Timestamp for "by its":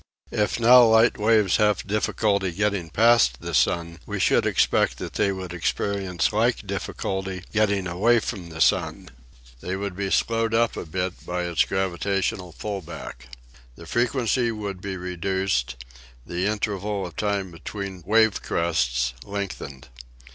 11.27-11.65